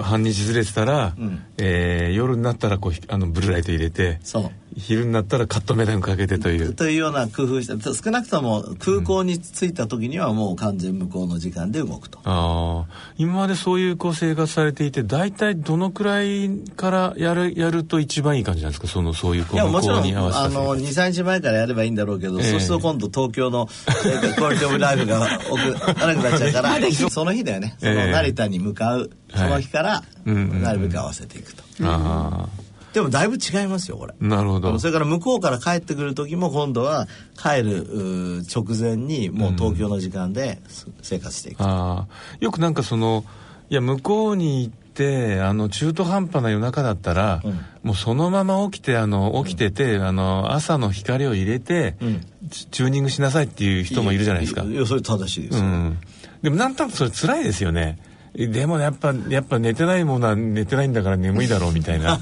[0.00, 6.74] 半日ずれてたら、うん、えー、夜になったらこうあのブルーライト入れてそう昼になったらカットメダルかけてという。
[6.74, 12.18] というような工夫して少なくとも空港に着いた時にはもう完全向こうの時間で動くと。
[12.24, 13.12] ああ。
[13.16, 18.88] 今までそういうこう生活されていて大体どのくらいからやるやると一番いい感じなんですか？
[18.88, 23.66] そのそういうこう向こうに合わせたあの23日前からやればいいんだろうけど、えー、そうすると今度東京の
[24.36, 25.24] クオリティオブライフが
[26.02, 27.76] 荒くなっちゃうからその日だよね。
[27.78, 31.62] その成田に向かう、その日からなるべく合わせていくと。
[31.82, 32.63] ああ
[32.94, 34.14] でもだいぶ違いますよこれ。
[34.20, 34.78] なるほど。
[34.78, 40.60] それから向こうから帰ってくる時も今度は帰る直前にもう東京の時間で
[41.02, 42.06] 生活していく、うん、あ。
[42.38, 43.24] よくなんかその
[43.68, 51.96] いや向こうに行ってあの中途半端な夜中だったら、うん、もうそのまま起きてあの起きてて、うん、あの朝の光を入れて、
[52.70, 54.62] チューニングしなさいっていう人もいるじゃないですか。
[54.62, 55.64] いやそれ正しいですよ、
[56.42, 57.98] でもなんとなくそれ辛いですよね
[58.34, 62.18] でもやっぱやっぱ寝てないものは寝てないんだから眠いだろうみたいな。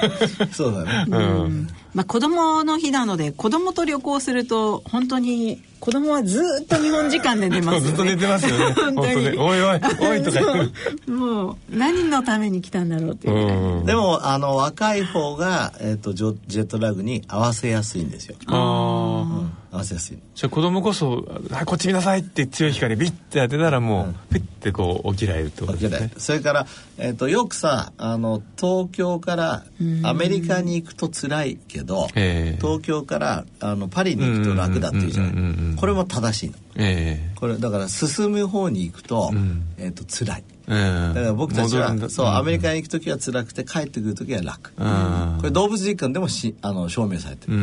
[0.52, 1.18] そうだね、う
[1.48, 7.86] ん、まあ子供の日なので子供と旅行すると本当に子供はずっと日本時間で寝ますよね。
[7.88, 8.74] ずっと寝てますよね。
[8.76, 9.28] 本当に。
[9.38, 10.72] おいおい おいとか言
[11.06, 11.10] う。
[11.10, 18.36] もう何のために来たんだろうっていう、うん、でもあの若い方が、えーと、ジェットラグに合わせやすいんですよ。
[18.46, 19.52] ああ、うん。
[19.72, 20.18] 合わせやすい。
[20.34, 26.10] じゃあ子供こそ「はいこっち見なさい」って強い光ビッて当てたらもう、うん、ピッてこう起きられるってことですね。
[26.18, 26.66] それから、
[26.98, 29.64] えーと、よくさあの東京から
[30.02, 35.76] アメリカに行くと辛いけど東京からあのパリに行くと楽だっていうじゃない。
[35.76, 39.30] これも正しいの、えー、これだから進む方に行くと,、
[39.78, 40.44] えーと、辛い。
[40.70, 47.54] だから僕たちはそう、アメリカに行く時は辛くて帰ってくる時は楽、これ動物実験でもしあの証明されてる、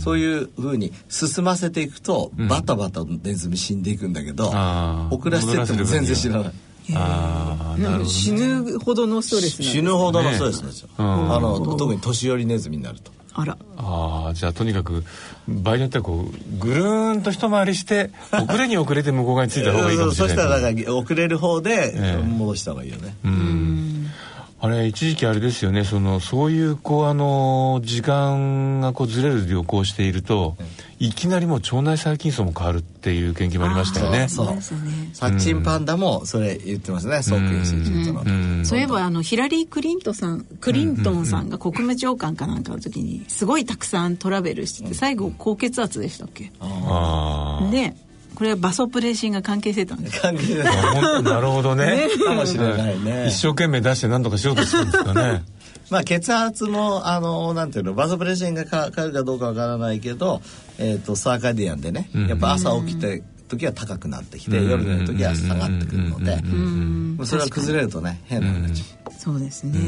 [0.00, 4.46] そういうふうに進ませていくとバタバタネズミ死んでいくんだけど、
[5.10, 6.52] 遅らせてっても全然知らない。
[6.94, 13.56] あなるほど、ね、死ぬほどのストレス死ぬほどのストレスですよ、あの特に年寄りネズミになるとあら。
[13.76, 15.04] あじゃあとにかく
[15.46, 20.36] 場合によってはこうぐるーんと一回りして遅れに遅れて向こう側についた方がいいかもしれない。
[20.36, 23.67] そしたらだから遅れる方で戻した方がいいよね、うん
[24.60, 25.84] あれ一時期あれですよね。
[25.84, 30.62] そのそういうこうあの時間がこうずれる旅行していると、う
[31.04, 34.28] ん、いきなりもう腸内細菌層も変わるっていう研究もありましたよね。
[34.28, 35.10] そうですね。
[35.12, 37.22] サッチンパンダもそれ言ってますね。
[37.22, 46.50] 早期水準との、そういえばあのヒラリー・クリントさんクリントンさんが国務長官かなんかの時にすごいたくさんトラベルしてて最後高血圧でしたっけ？
[46.58, 47.94] ああで
[48.38, 52.08] これはバソプレシンが関係してたんです関係してたなるほどね。
[52.24, 53.26] かもしれないね。
[53.34, 55.42] 一生懸命出して何とかしようとするんですかね。
[55.90, 60.40] まあ血圧もあのなんていうのバソプレシンがかかるかどうかわからないけど、
[60.78, 62.10] えーと、サーカディアンでね。
[62.28, 66.36] やっぱ朝起きて、時は高くなってきて、夜寝る時は下がってくるので、
[67.26, 68.84] それは崩れるとね変な話。
[69.18, 69.78] そうですね。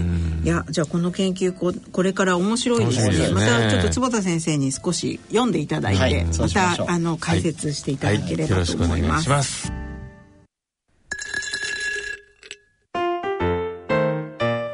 [0.42, 3.28] いやじゃあこの研究ここれから面白いですね。
[3.32, 9.30] またちょっと坪田先生に少し読んでいただいて、はい、またあの解説していただければと思います。
[9.30, 9.42] はい、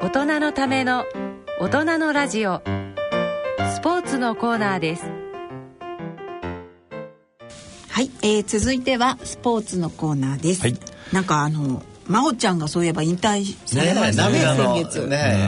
[0.03, 1.05] 大人のための
[1.61, 2.63] 大人のラジオ。
[3.75, 5.16] スポーツのコーナーです。
[7.97, 10.61] はい、えー、続いてはスポーツのコーナーです。
[10.61, 10.75] はい、
[11.15, 15.07] なんかあの真央ちゃんがそういえば引退されましたねね先月。
[15.07, 15.39] ね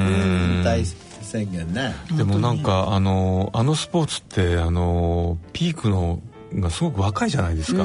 [0.56, 1.94] 引退宣言ね。
[2.16, 6.22] でもなんかあのあのスポーツってあのピークの
[6.54, 7.84] がすごく若いじゃないですか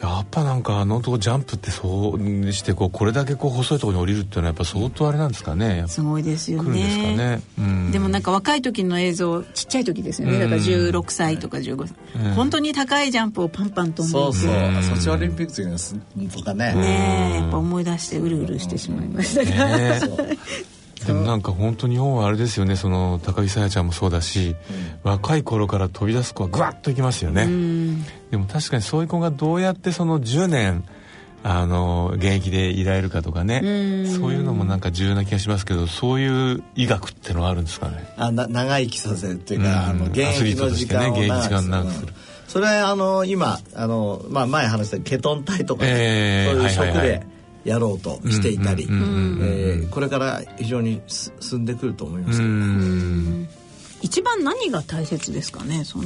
[0.00, 5.84] やっぱなんかあのとこジャンプってそうしてこうこれだけこう細いところに降りるっていうのはやっぱ相当あれなんですかね。
[5.88, 7.16] すごいですよね。
[7.16, 14.12] ね、うん、でもなんか若い時の映像ちっちゃい時ですよね、だから16歳とか15歳、うん、本当に高いジャンプをパンパン飛んで。
[14.12, 14.96] そうそう。
[14.96, 15.46] ソチオリンピッ
[16.28, 16.74] クとかね。
[16.74, 19.44] ねやっぱ思い出してうるうるしてしまいました。
[19.44, 20.00] が、ね
[21.08, 22.76] でもなんか本当日本はあれですよね。
[22.76, 24.56] その高木さやちゃんもそうだし、
[25.04, 27.46] うん、若い頃から飛び出す子はグワッといきますよね、
[28.30, 30.84] でも確かにそういう子がどうやってその10年
[31.42, 34.06] あの現役でいられるかとかね。
[34.06, 38.06] そういうのもなんか重要な気がしますけどそういう医学ってのはあるんですかね。
[38.18, 42.12] あな長生きさせるっていうか、あの現役の時間を長くする、ね、
[42.48, 47.08] それはあの今あの、まあ、前話したケトン体とかね、えー、そういう食で、はいはい。
[47.10, 51.00] はいやろうとしていたり、えこれから非常に
[51.40, 52.38] 進んでくると思います。
[52.40, 53.50] けどね。
[54.00, 55.82] 一番何が大切ですかね？
[55.84, 56.04] その、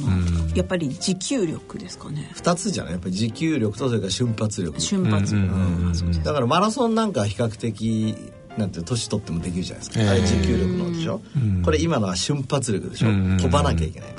[0.55, 2.93] やっぱり持久力ですかね？2つじゃない？
[2.93, 4.81] やっぱり持久力とそれから瞬発力。
[4.81, 8.15] 瞬発力、だからマラソンなんか比較的
[8.57, 11.21] なんて年取ってもできるじゃないですか、あれ持久力のでしょ、
[11.63, 14.13] これ今のは瞬発力でしょ、飛ばなきゃいけない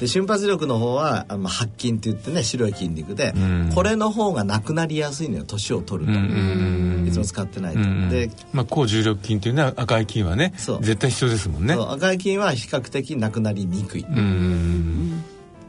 [0.00, 3.34] で瞬発力の方はあの白筋って言ってね白い筋肉で、
[3.74, 15.24] これの方がなくなりやすいのよ年を取ると、いつも使ってないと、で、まあ、高重力筋っていうのは赤い筋はね絶対必要ですもんね赤い筋は比較的なくなりにくい、うん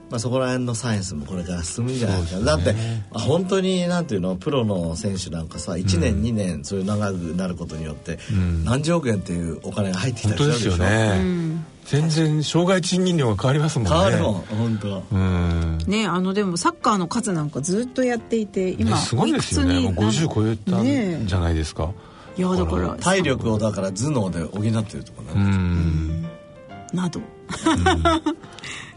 [0.10, 2.76] まあ、そこら辺のサイエンスもこれから進むんじゃないか、ね、だって
[3.12, 4.36] 本当になんていうの？
[4.36, 10.72] プロの選手なんかさ1年、うん、2年そういう長くなることによって、うん、何十億円っていうお金が入ってきたりするでしょ？
[10.72, 11.65] 本当ですよね、うん。
[11.86, 13.94] 全然障害賃金料が変わりますもんね。
[13.94, 15.04] 変わるもん本当。
[15.12, 15.78] うん。
[15.88, 19.80] ねあのでもサッカーの数なんかずっとやっていて今、ね、すごいですよね。
[19.80, 21.94] もう50超えたんじゃないですか、ね、
[22.38, 26.26] いやだから体力をだから頭脳で補ってるとかねうん。
[26.94, 27.20] など、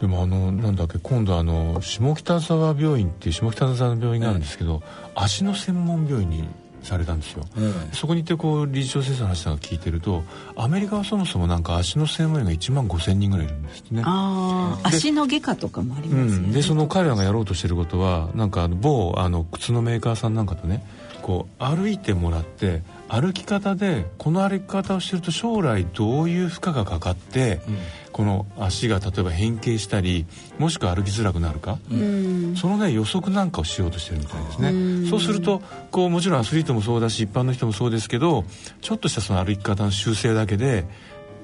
[0.01, 4.81] でもあのなんだっけ今度あの下北沢病院っていう下北沢の病院があるんですけど、
[5.13, 6.47] 足の専門病院に
[6.83, 7.45] されたんですよ、
[7.91, 10.23] そこに行ってこう理事長先生の話なんか聞いてると
[10.55, 14.01] アメリカはそもそもなんか足の専門医が1万5千人ぐらいいるんですね。
[14.05, 20.85] ああ足の外科とかもありますよね、うん、でその彼らがやろうとしてることはなんか某あの靴のメーカーさんなんかとね
[21.21, 27.77] こう歩いてもらって歩き方でこの歩き方をしてると将来どういう負荷がかかって、うん、
[28.11, 30.27] この足が例えば変形したり
[30.59, 34.73] もしくは歩きづらくなるか、うん、そのね予測なんかをしようとしてるみたいですね、う
[35.05, 38.45] ん、そうするとこうもちろんアスリートもそうだし一般の人もそうですけど
[38.81, 40.85] ちょっとしたその歩き方の修正だけで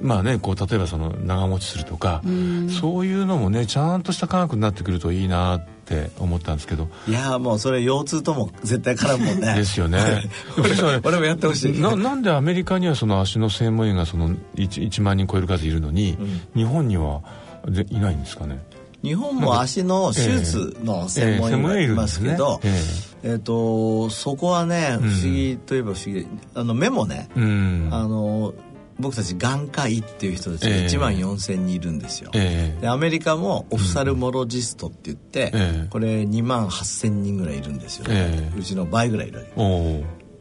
[0.02, 2.22] まあねこう例えばその長持ちするとか、
[2.82, 6.90] そういうのもねちゃんとした科学になってくるといいなって思ったんですけど。
[7.08, 9.56] いやもうそれ腰痛とも絶対絡むもんね。
[9.56, 10.00] ですよね。
[11.04, 11.80] 俺もやってほしい。
[11.80, 17.22] ななんでアメリカにはその足の専門医がその 1, 1万人超える数いるのに、うん、日本には
[17.90, 18.60] いないんですかね？
[19.04, 23.16] 日本も足の手術の専門医がいますけど、えー、えー。
[23.26, 28.54] えー、とそこはね不思議といえば不思議、うん、あの目もね、うん、あの
[29.00, 39.46] 僕たち眼科医っていう人たちが1万4,000人いるんですよ、えー、でアメリカもオフサルモロジストって言って、うん、これ2万8,000人ぐらいいるんですよ、ね、えー、うちの倍ぐらいいる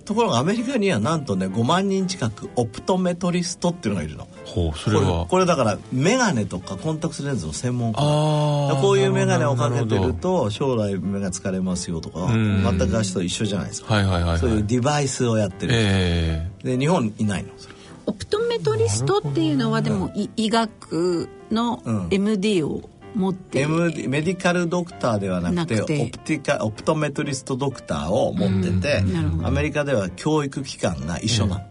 [0.05, 4.29] ところがアメリカにはなんとね5万人近くオプトメトリストっていうのがいるの。
[4.45, 5.27] ほうそれは。
[5.27, 8.01] これだから眼鏡とかコンタクトレンズの専門家。
[8.01, 17.51] こういう眼鏡をかけてると将来目が疲れますよとか全く足と一緒じゃないですか、はいはいはいはい、そういうデバイスをやってる、えー、で日本いないの。
[17.57, 17.74] それ
[18.07, 22.83] オプトメトリストっていうのはでも医学の MD を
[23.15, 31.63] 持って、うん、MD メディカルドクターではなくてオプティカオプトメトリストドクターを持ってて、うん、アメリカでは教育機関が一緒な、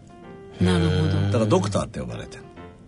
[0.60, 1.20] うん、なるほど。
[1.26, 2.44] だからドクターって呼ばれてる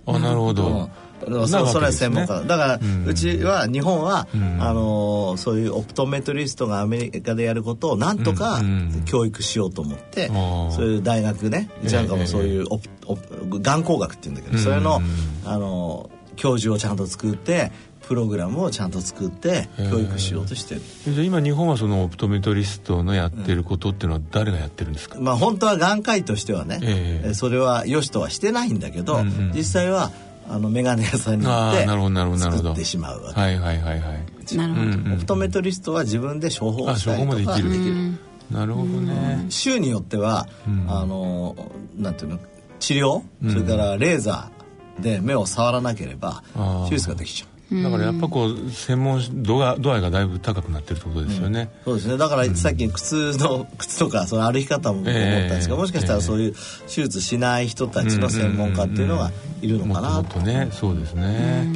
[0.07, 0.89] あなるほど、
[1.21, 8.61] そそれは専門家、ね、だから、うちは日本は、うん、あのそういうオプトメトリストがアメリカでやることをなんとか
[9.07, 10.35] 教育しようと思って、うん、
[10.73, 15.01] そういう大学ねうちなんかもそういうオプ、えー、眼光学っていうんだけど、それの
[15.45, 17.73] あの教授をちゃんと作って
[18.07, 20.81] プログラムをちゃんと作って教育しようとしてる。
[21.09, 30.13] じゃあ今日本はそのオプトメトリストのやってることっていうのは誰がやってるんですか、まあ本当は眼科医としてはね、えー、それは良しとはしてないんだけど、うんうん、実際は
[30.49, 33.41] あの眼鏡屋さんに行って作ってしまうわけ。
[33.41, 34.57] はいはいはいはい。
[34.57, 35.15] なるほど。
[35.15, 37.57] オプトメトリストは自分で処方したりとか。
[37.57, 38.19] できる。
[38.51, 39.47] なるほどね。
[39.49, 40.47] 週によっては、
[40.89, 41.57] あの
[41.97, 42.39] なんていうの
[42.79, 46.43] 治療、それからレーザーで目を触らなければ
[46.89, 52.17] 手術ができちゃうだからやっぱこう専門度が度合いがだいぶ高くなってるってことですよね、うん、そうですね。
[52.17, 56.55] だからさっき靴の靴とかその歩き方も思ったんですが、えー、もしかしたらそういう
[56.87, 61.67] 手術しない人たちの専門家っていうのがいるのかなと、もっとねそうですね、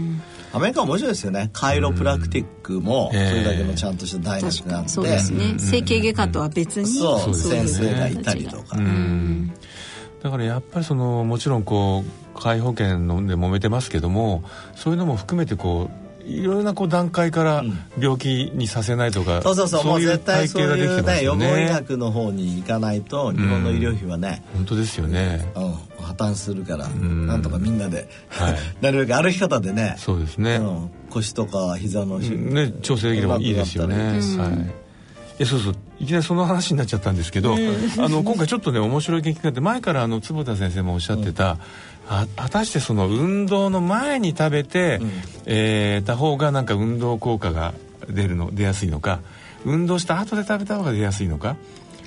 [0.53, 1.51] アメリカ面白いですよね。
[1.53, 5.59] カイロプラクティックもそれだけのちゃんとした大学があって、そうですね。
[5.59, 7.35] 整形外科とは別にそう。
[7.35, 8.77] 先生がいたりとか、
[10.23, 14.43] だからやっぱりそのもちろんこう皆保険ので揉めてますけども
[14.75, 17.65] そういうのも含めてこういろいろなこう段階から
[17.99, 19.69] 病気にさせないとか、うん、そうそう。
[19.69, 25.73] そうもう絶対そういうね予防医学の方に行かないと日本の医療費はね、うん、本当ですよね、うん、
[26.05, 29.97] 破綻するから、うん、なんとかみんなで、はい、 なるべく歩き方でね。
[29.99, 30.61] そうですね、
[31.11, 34.71] 腰とか膝の、ね、調整できればいいですよね、はい。
[35.39, 41.59] えそうそういきなりその話になっちゃったんですけど、あの今回ちょっとね面白い研究があって前からあの坪田先生もおっしゃってた、
[42.09, 45.11] あ果たしてその運動の前に食べて、うん、
[45.47, 47.73] えー、た方がなんか運動効果が
[48.09, 49.21] 出るの出やすいのか
[49.65, 51.57] 運動した後で食べた方が出やすいのか、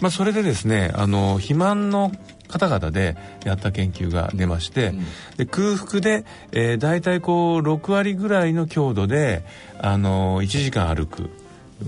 [0.02, 2.12] まあ、それでですねあの肥満の
[2.50, 5.06] 方々でやった研究が出まして、うん、
[5.38, 9.46] で空腹で、えー、大体こう6割ぐらいの強度で
[9.80, 11.30] あの1時間歩く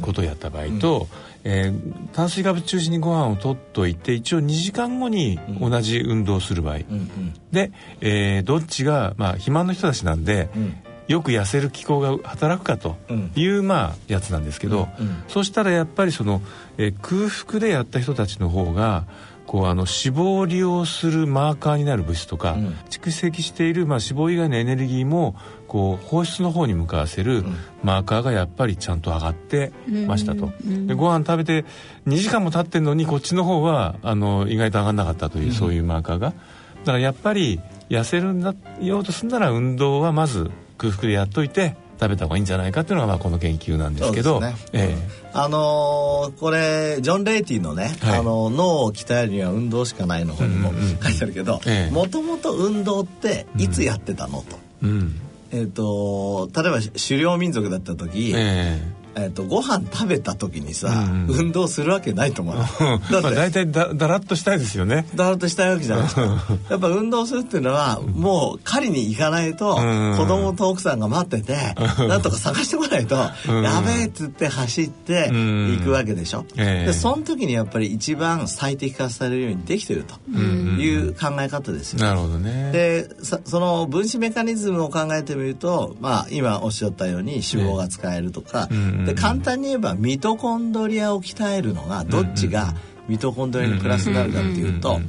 [0.02, 1.08] ことをやった場合と、
[1.46, 10.76] えー、炭水化物中心にご飯をとっといて一応2時間後に同じ運動する場合、うん、で、えー、どっちが、まあ、肥満の人たちなんで、うん、
[11.08, 12.98] よく痩せる機構が働くかと
[13.36, 16.42] いう、まあ、やつなんですけど、うん、そしたらやっぱりその、
[16.78, 19.06] えー、空腹でやった人たちの方が
[19.46, 25.36] こうあの脂肪を利用するマーカーになる物質とか、うん、蓄積している、まあ、脂肪以外のエネルギーも
[25.68, 27.44] こう放出の方に向かわせる
[27.84, 29.72] マーカーがやっぱりちゃんと上がって
[30.08, 31.66] ましたと、うん、でご飯食べて
[32.08, 36.30] 2時間も経ってるのにこっちの方はあの意外と上がんなかったという、そういうマーカーが。
[36.30, 44.56] だからやっぱり痩せるんだようとするなら運動はまず空腹でやっといて食べた方がいいんじゃないかっていうのがまあこの研究なんですけど、ね。
[44.74, 44.96] え
[45.34, 51.60] あのー、これジョン・レイティのね、はい、あの脳を鍛えるには運動しかないの方にも書いてあるけど
[51.92, 54.58] もともと運動っていつやってたのと。
[54.84, 55.20] うん、
[55.56, 59.05] えーと、例えば狩猟民族だった時、え。
[59.16, 61.28] えー、とご飯食べた時にさ、うん。
[61.30, 62.84] 運動するわけないと思うだって
[63.22, 65.08] まあ大体だだらっとしたいですよね。
[65.16, 66.22] だらっとしたいわけじゃないですか。
[66.70, 71.76] やっぱ運動するっていうのはもう狩りに行かないと、子供と奥さんが待ってて、
[72.08, 82.72] なんとか探してこないと、やべえっつって走って行くわけでしょ、えー、でその時にやっぱり一番最適化されるようにできてるという考え方ですよ、なるほどね。
[82.72, 83.10] で
[83.46, 88.68] その分子メカニズムを考えてみるとまあ今おっしゃったように脂肪が使えるとか、
[89.06, 92.74] で簡単に言えばミトコンドリアを鍛えるのがどっちが
[93.08, 95.00] ミトコンドリアにプラスになるかっていうと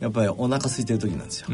[0.00, 1.48] やっぱりお腹空いてる時なんですよ。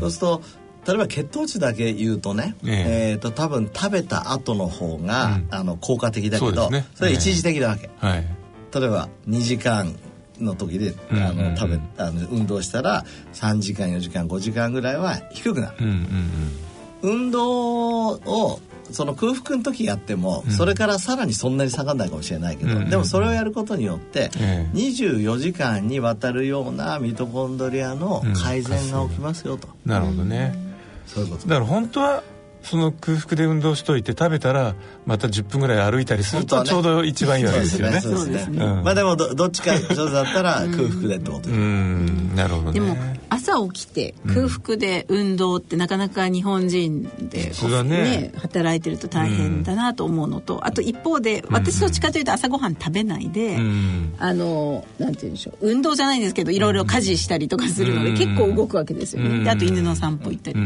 [0.00, 0.42] そうすると
[0.86, 8.26] 例えば血糖値だけ言うとね、えー、と多分食べた後の方が、あの効果的だけどそ,、れ一時的なわけ、はい、
[8.72, 9.96] 例えば2時間
[10.38, 15.76] の時であの食べあの運動したら3時間4時間5時間ぐらいは低くなる、
[17.02, 18.60] 運動を
[18.92, 24.30] その空腹の時やっても、それからさらにそんなに下がらないかもしれないけど、でもそれをやることによって、
[24.74, 30.54] 24時間にわたるようなミトコンドリアの改善が起きますよと、なるほどね。
[31.06, 31.46] そういうこと。
[31.46, 32.22] だから本当は
[32.66, 34.74] その空腹で運動しといて食べたら
[35.06, 38.00] また10分ぐらい歩いたりするとちょうど一番いいわけですよね。
[38.00, 38.58] そうですね。
[38.58, 42.34] まあでもどどっちか上手だったら空腹でってことうん。
[42.34, 42.96] なるほど、ね、でも
[43.28, 47.52] 朝起きて空腹で運動ってなかなか日本人で、
[47.84, 47.84] ね。
[47.84, 53.56] ね、働いてると大変だなと思うのとあと一方で私どっちかというと朝ごはん食べないで、
[54.18, 59.44] あのなんて言うんでしょう運動じゃないんですけどいろいろ家事したりとかするので結構動くわけですよね。
[59.44, 60.58] であと犬の散歩行ったり。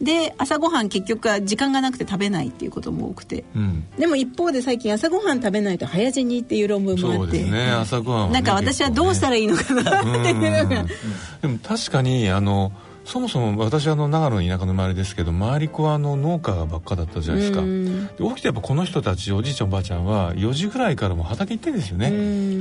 [0.00, 7.42] で朝ごはん結局は時間がなくて食べないっていうことも多くて、うん、でも一方で最近朝ごはん食べないと早死にっていう論文もあって。
[7.42, 7.70] ね。
[7.70, 10.84] 朝ごはん、ね、なんか私はどうしたらいいのかなっていうのが。
[11.42, 12.72] でも確かにあの
[13.06, 17.62] そもそも私あの長野の田舎の生まれですけど周り子はあの農家ばっかだったじゃないですか。
[17.62, 22.10] で起きてやっぱこの人たちおじいちゃんおばあちゃんは4時ぐらいからも畑行ってるんですよね。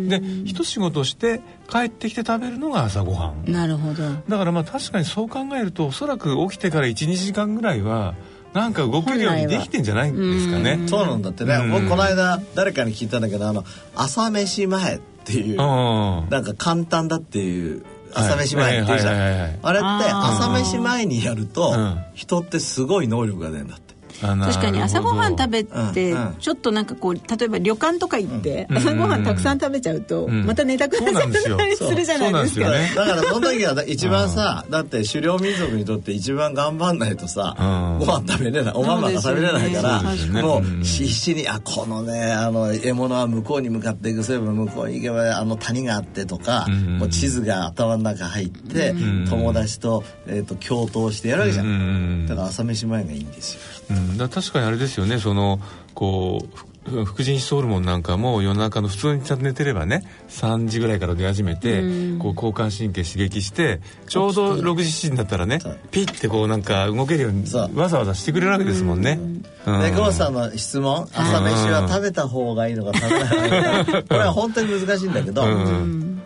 [0.08, 3.52] で一仕事して帰ってきて食べるのが朝ごはん。
[3.52, 4.04] なるほど。
[4.30, 8.14] だからまあ確かにそう考えるとおそらく起きてから12時間ぐらいは
[8.54, 10.80] なんか動けるようにできてんじゃないんですかね。
[10.86, 11.58] そうなんだってね。
[11.72, 13.66] 僕この間誰かに聞いたんだけどあの
[13.96, 17.84] 朝飯前っていうなんか簡単だっていう
[18.14, 19.60] 朝飯前っていうじゃん。
[19.62, 21.74] あれって朝飯前にやると
[22.14, 23.85] 人ってすごい能力が出るんだって
[24.22, 32.70] 確かに朝ごはん食べてちょっとなんかこう例えば旅館とか行って朝ごはんたくさん食べちゃうとまた寝たくなっちゃったりするじゃないですか。
[32.70, 37.56] だからその時は一番さだって狩猟民族にとって一番頑張んないとさ
[38.00, 38.74] ご飯食べれない。
[38.74, 40.02] おまんまが食べれないから
[40.42, 46.68] もう必死にあこのねあの獲物は向こうに向かっていくそういえば向こうに行けばあの谷があってとか
[47.00, 48.94] もう地図が頭の中入って
[49.30, 52.26] 友達とえと共闘してやるわけじゃん。
[52.28, 53.60] だから朝飯前がいいんですよ
[53.90, 55.20] うん、だ確かにあれですよね。
[55.20, 55.60] その
[55.94, 56.76] こう
[57.06, 65.60] 副腎質ホルモンなんかも夜中の普通にちゃんと寝てればね3時ぐらいから出始めて、うん、こう交感神経刺激してちょうど6時7時になったらね
[65.90, 69.20] ピッてこうなんか動けるようにわざわざしてくれるわけですもんね。
[69.66, 75.44] で郷さんの質問朝飯は食べた方がいいのか食べない これは本当に難しいんだけど、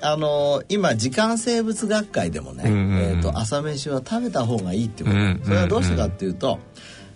[0.01, 6.59] あの今時間生物学会でもね、えーと、朝飯は食べた方がいいってこと、それはどうしてかっていうと、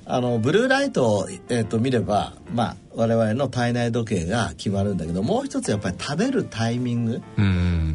[0.06, 7.22] あのブルーライトを、えーと、見れば、まあ、我々の体内時計が決まるんだけどもう一つやっぱり食べるタイミング、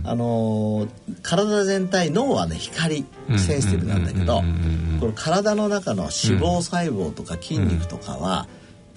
[0.04, 0.88] あの
[1.22, 3.04] 体全体脳はね光
[3.36, 4.42] センシティブなんだけど、
[5.00, 8.48] この体の中の脂肪細胞とか筋肉とかは、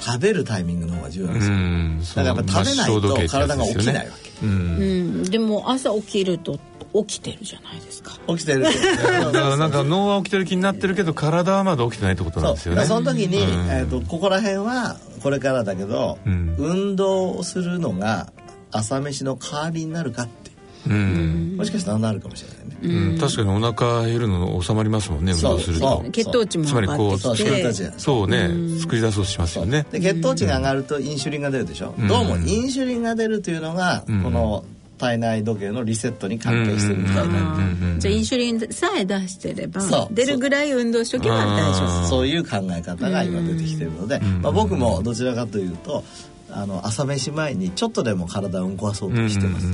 [0.02, 6.60] 食べるタイミングの方が重要なんですよ、だからやっぱ食べないと体が起きないわけ、うん、でも朝起きると
[6.94, 8.12] 起きてるじゃないですか。
[8.28, 8.64] 起きてる。
[8.64, 8.70] だ
[9.32, 12.86] からなんか脳は起きてる気になってるけど体はまだ起きてないってことなんですよね。
[12.86, 18.32] その時に、うん、えーと、ここら辺はこれからだけど、うん、運動をするのが
[18.72, 20.52] 朝飯の代わりになるかって。
[20.84, 26.04] うん、もしかしたらなるかもしれないね、うん、確かにお腹減るの収まりますもんね運動すると。
[26.12, 27.38] 血糖値もつまりこうそう。
[27.38, 28.50] そうね。
[28.80, 29.86] 作り出そうとしますよね。
[29.92, 34.66] で血糖値が上がるとインシュリンが出るでしょ、うん、どうもインシュリンが出るというのが、この
[35.02, 37.58] 体内時計のリセットに関係してるみたいな。
[38.00, 39.82] じゃあインシュリンさえ出してれば
[40.12, 42.08] 出るぐらい運動しとけば大丈夫。
[42.08, 42.28] そう。
[42.32, 46.04] いう考え方が今出てきてるので、まあ、僕もどちらかというと
[46.50, 49.68] あの朝飯前にちょっとでも体を動かそうとしてます、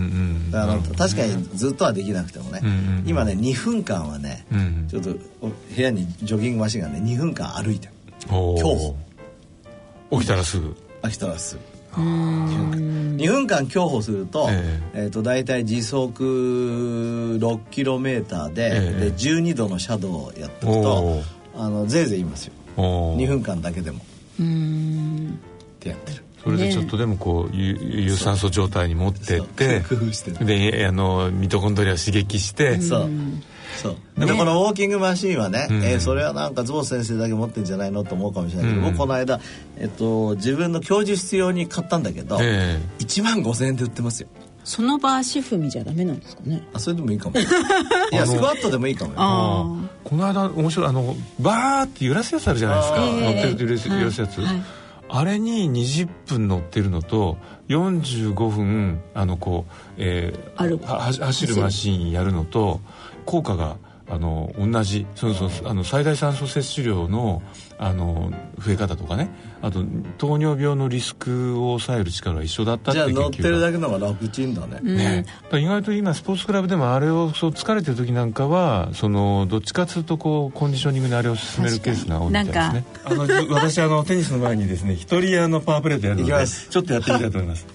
[0.52, 2.62] だから確かにずっとはできなくてもね、
[3.06, 4.46] 今ね2分間はね、
[4.90, 7.94] ちょっと部屋にジョギングマシンがね2分間歩いてる。
[8.28, 8.96] 競歩。
[10.12, 10.76] 起きたらすぐ。
[11.04, 21.22] 起きたらすぐ2分間競歩すると,、えー、えーと大体時速 6km で,、えー、で12度のシャドウをやっておくと
[21.56, 22.54] あのぜいぜい言いますよ。
[22.78, 24.00] 2分間だけでも。
[24.00, 24.02] っ
[25.80, 29.84] てやってるそれでちょっとでもこう有酸素状態に持ってって
[30.42, 32.80] であのミトコンドリアを刺激して。
[32.82, 33.10] そう。
[33.78, 33.96] そう。
[34.18, 39.40] でもこのウォーキングマシーンはね、うん、えー、それはなんかズボン先生だけ持ってんじゃないのと思うかもしれないけど、うん、僕この間、
[39.78, 44.30] えっと、自分の教授必要に買ったんだけど、えー、1万5000円で売ってますよ。
[44.64, 46.62] その場足踏みじゃダメなんですかね？
[46.74, 47.40] あそれでもいいかも。
[47.40, 47.44] い
[48.16, 49.90] やスクワットでもいいかもよ。
[50.04, 54.62] この間面白いあのバーって揺らすやつあるじゃないですか、乗ってると揺らす,、揺らすやつ、はい
[55.10, 57.38] あれに20分乗ってるのと
[57.70, 62.82] 45分あのこう、えー、走るマシンやるのと
[63.26, 63.78] 効果が
[64.10, 65.06] あの同じ。
[65.16, 67.42] そうそうあの最大酸素摂取量の
[67.80, 69.30] あの増え方とかね。
[69.62, 69.84] あと
[70.18, 74.80] 糖尿病のリスクを抑える力は一緒だったってじゃあ乗ってるだけのが楽ちんだね。
[74.82, 82.86] ね、意外と今スポーツクラブでもあれをそう疲れてる時なんかはそのどっちかというとこうコンディショニングであれを進めるケースが多いみたいですね。
[83.06, 86.28] あの私あのテニスの前にですね一人あのパワープレートやるの。
[86.28, 87.68] で ちょっとやってみたいと思います。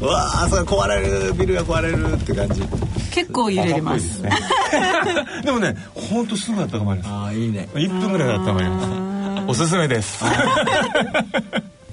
[0.00, 2.62] うわあそれ壊れるビルが壊れるって感じ。
[3.10, 4.22] 結構揺れます。
[5.44, 7.10] でもね本当すぐ温まります。
[7.10, 7.68] ああいいね。
[7.74, 9.09] 1分ぐらいで温まります
[9.50, 10.22] おすすめです。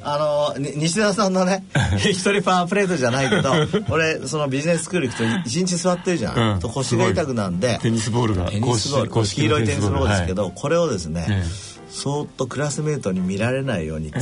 [0.03, 1.65] あの西田さんのね
[1.97, 3.51] 一人パワープレートじゃないけど
[3.89, 7.79] 俺そのビジネススクール行くと一日座ってるじゃん、うん、と腰が痛くなんで。
[7.81, 8.45] テニスボールが。
[8.45, 9.25] テニスボール。
[9.25, 11.43] 黄色いテニスボールですけど、はい、これをですね、
[11.89, 14.13] そーっとクラスメートに見られないように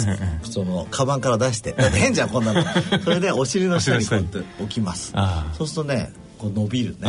[0.44, 2.64] そのカバンから出してだって変じゃんこんなの。
[3.04, 5.14] それでお尻の下にこうやって 置きます。
[5.58, 7.08] そうするとねこう伸びるね。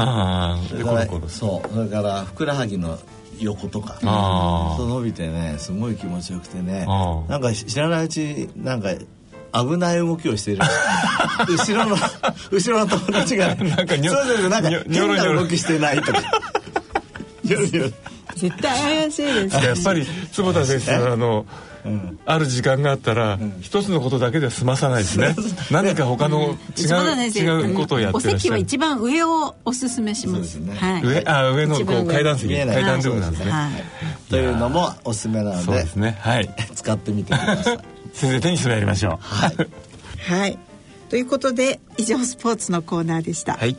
[0.68, 1.74] それからそう。
[1.74, 2.98] それからふくらはぎの
[3.40, 3.98] 横とか
[4.76, 6.86] そう伸びてねすごい気持ちよくてね
[7.28, 8.90] なんか知らないうちなんか
[9.52, 10.62] 危ない動きをしている。
[11.48, 11.96] 後ろの
[12.50, 16.22] 後ろの友達が、 ね、なんかにょそうそうなんか変な動きしてないとか。
[17.46, 21.46] 絶対怪しいです、ね、やっぱり坪田先生あのうん、
[22.24, 25.34] ある時間があったら、うん、一つのことだけでは済まさないですね。
[25.70, 32.54] 何か他の違う、違うことをやってお席は一番上をおすすめします、上あ上のこう階段席。
[32.54, 35.62] 階段ルームなんですね、はい、というのもおすすめなので。
[35.62, 36.18] そうですね。
[36.20, 36.48] はい。
[36.74, 37.78] 使ってみてください。
[38.12, 39.18] 先生テニスをやりましょう。
[39.20, 39.56] はい、
[40.30, 40.58] はい、
[41.08, 43.54] ということで以上スポーツのコーナーでした。
[43.54, 43.76] はい。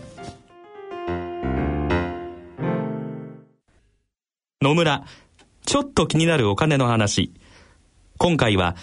[4.60, 5.06] 野村
[5.66, 7.32] ちょっと気になるお金の話
[8.18, 8.76] 今回は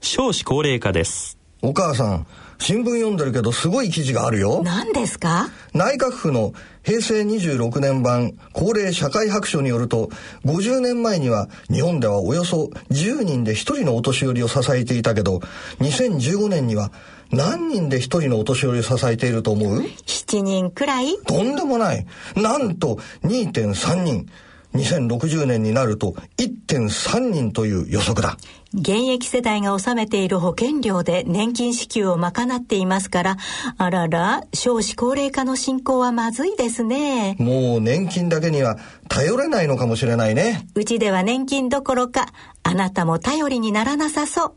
[0.00, 1.38] 少子高齢化です。
[1.62, 2.26] お母さん
[2.58, 4.62] 新聞読んでるけどすごい記事があるよ。
[4.64, 5.48] 何ですか？
[5.74, 10.08] 内閣府の平成26年版高齢社会白書によると
[10.44, 15.38] 50年前には日本ではおよそ10人で1人のお年寄りを支えていたけど
[15.80, 16.90] 2015年には
[17.30, 21.16] 何人で1人のお年寄りを支えていると思う ?7 人くらい？
[21.26, 22.06] とんでもない。
[22.36, 24.26] なんと2.3人。
[24.72, 28.36] 2060年になると1.3人という予測だ
[28.72, 33.36] 現役世代が納めている保険料で年金支給を賄っていますから
[33.78, 37.34] あらら少子高齢化の進行はまずいですね。
[37.40, 40.68] もう年金だけには頼れないのかもしれないね。
[40.76, 42.28] うちでは年金どころか
[42.62, 44.54] あなたも頼りにならなさそう。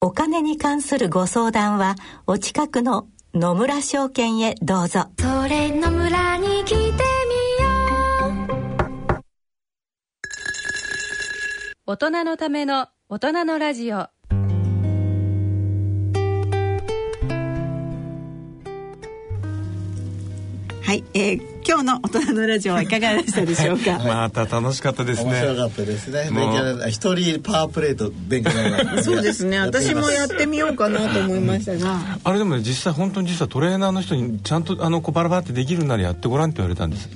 [0.00, 1.94] お金に関するご相談は
[2.26, 5.06] お近くの野村証券へどうぞ。
[5.20, 7.21] それ野村に来て
[11.84, 13.96] 大人のための大人のラジオ。
[13.96, 14.10] は
[20.94, 23.98] い、えー、今日の大人のラジオはいかがでしたでしょうか？
[23.98, 25.30] また楽しかったですね。
[25.30, 26.28] 面白かったですね。
[26.88, 28.50] 一人パワープレート勉強
[29.02, 29.58] そうですね。
[29.58, 32.00] 私もやってみようかなと思いましたが。
[32.24, 37.08] あれでもね実際本当に実はトレーナーの人にちゃんとあのこうバラバラってできるならやってごらんって言われたんです。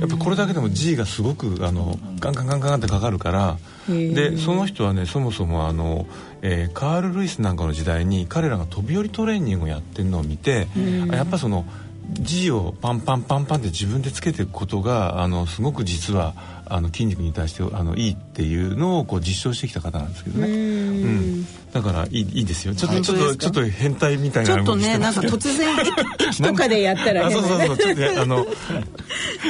[0.00, 3.58] やっぱこれだけでも G がすごくあのガンガンガンガンってかかるから。
[3.88, 6.06] でその人はねそもそもあの、
[6.42, 10.66] えー、カール・ルイスなんかの時代に彼らが飛び降りトレーニングをやってるのを見て
[11.12, 11.66] やっぱその。
[12.12, 16.34] G をパンパンパンパンって自分でつけていくことがあのすごく実は
[16.66, 20.48] あの筋肉に対してあのいいっていうのをこう実証してきた方なんですけどね。
[20.48, 22.74] うん、だからいいいいですよ。
[22.74, 25.76] ちょっとちょっとちょっと変態みたいなちょっとねなんか突然
[26.28, 27.34] 駅とかでやったらね。
[27.34, 28.36] そうそうそうちょっとあの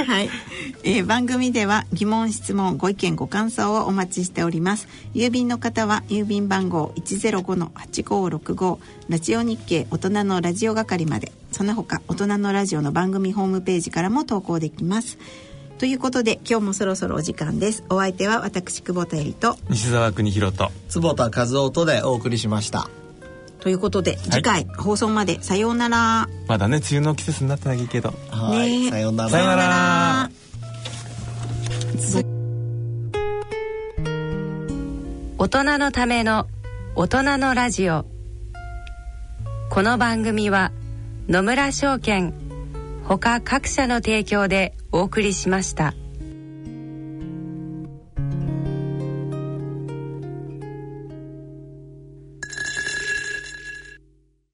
[0.07, 0.31] はい、
[0.83, 4.89] えー、番組では疑問質問ご意見ご感想をお待ちしております。
[5.15, 11.33] 郵便の方は郵便番号一ゼロ五の八五六五ラジオ日経大人のラジオ係まで。
[11.53, 15.17] その他大人のラジオの番組ホームページからも投稿できます。
[15.79, 17.85] ということで今日もそろそろお時間です。
[17.91, 22.89] お相手は私久保田恵里と西澤邦弘と坪田和夫とでお送りしました。
[23.61, 26.29] ということで次回、放送までさようなら。
[26.47, 28.15] まだね梅雨の季節になってないけど。
[28.31, 29.31] はい、ね、さようなら。
[29.31, 30.31] さようなら。
[35.39, 36.47] 大人のための
[36.95, 38.07] 大人のラジオ。
[39.69, 40.73] この番組は
[41.29, 42.33] 野村証券
[43.09, 45.95] 他各社の提供でお送りしました。